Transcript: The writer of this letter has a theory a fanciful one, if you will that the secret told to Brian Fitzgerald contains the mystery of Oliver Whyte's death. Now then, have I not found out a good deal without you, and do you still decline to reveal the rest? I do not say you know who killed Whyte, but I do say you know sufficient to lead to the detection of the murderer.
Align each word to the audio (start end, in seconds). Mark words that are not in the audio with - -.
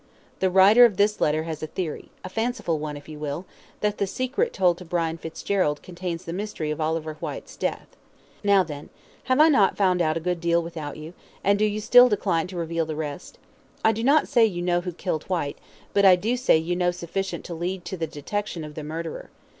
The 0.39 0.49
writer 0.49 0.83
of 0.83 0.97
this 0.97 1.21
letter 1.21 1.43
has 1.43 1.61
a 1.61 1.67
theory 1.67 2.09
a 2.23 2.27
fanciful 2.27 2.79
one, 2.79 2.97
if 2.97 3.07
you 3.07 3.19
will 3.19 3.45
that 3.81 3.99
the 3.99 4.07
secret 4.07 4.51
told 4.51 4.79
to 4.79 4.83
Brian 4.83 5.19
Fitzgerald 5.19 5.83
contains 5.83 6.25
the 6.25 6.33
mystery 6.33 6.71
of 6.71 6.81
Oliver 6.81 7.13
Whyte's 7.19 7.55
death. 7.55 7.85
Now 8.43 8.63
then, 8.63 8.89
have 9.25 9.39
I 9.39 9.47
not 9.47 9.77
found 9.77 10.01
out 10.01 10.17
a 10.17 10.19
good 10.19 10.41
deal 10.41 10.63
without 10.63 10.97
you, 10.97 11.13
and 11.43 11.59
do 11.59 11.65
you 11.65 11.79
still 11.79 12.09
decline 12.09 12.47
to 12.47 12.57
reveal 12.57 12.87
the 12.87 12.95
rest? 12.95 13.37
I 13.85 13.91
do 13.91 14.03
not 14.03 14.27
say 14.27 14.43
you 14.43 14.63
know 14.63 14.81
who 14.81 14.91
killed 14.91 15.25
Whyte, 15.25 15.59
but 15.93 16.03
I 16.03 16.15
do 16.15 16.35
say 16.35 16.57
you 16.57 16.75
know 16.75 16.89
sufficient 16.89 17.45
to 17.45 17.53
lead 17.53 17.85
to 17.85 17.95
the 17.95 18.07
detection 18.07 18.63
of 18.63 18.73
the 18.73 18.83
murderer. 18.83 19.29